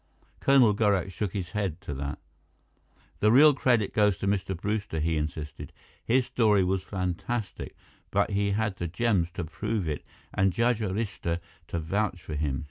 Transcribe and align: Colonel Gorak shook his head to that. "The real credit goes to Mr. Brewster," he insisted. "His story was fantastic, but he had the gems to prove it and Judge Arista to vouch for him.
Colonel 0.39 0.73
Gorak 0.73 1.11
shook 1.11 1.33
his 1.33 1.51
head 1.51 1.79
to 1.81 1.93
that. 1.93 2.17
"The 3.19 3.31
real 3.31 3.53
credit 3.53 3.93
goes 3.93 4.17
to 4.17 4.27
Mr. 4.27 4.59
Brewster," 4.59 4.99
he 4.99 5.15
insisted. 5.15 5.71
"His 6.03 6.25
story 6.25 6.63
was 6.63 6.81
fantastic, 6.81 7.75
but 8.09 8.31
he 8.31 8.49
had 8.53 8.77
the 8.77 8.87
gems 8.87 9.29
to 9.35 9.43
prove 9.43 9.87
it 9.87 10.03
and 10.33 10.51
Judge 10.53 10.79
Arista 10.79 11.39
to 11.67 11.77
vouch 11.79 12.19
for 12.19 12.33
him. 12.33 12.59